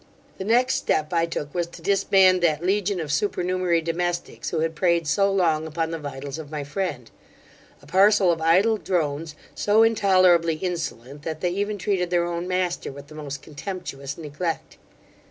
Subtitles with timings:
[0.39, 4.73] The next step I took was to disband that legion of supernumerary domestics, who had
[4.73, 7.11] preyed so long upon the vitals of my friend:,
[7.83, 12.91] a parcel of idle drones, so intolerably insolent, that they even treated their own master
[12.91, 14.77] with the most contemptuous neglect.